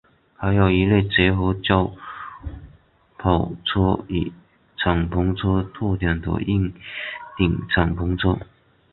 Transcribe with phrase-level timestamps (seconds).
[0.35, 1.93] 还有一类结合轿
[3.19, 4.33] 跑车与
[4.75, 6.73] 敞篷车特点的硬
[7.37, 8.39] 顶敞篷车。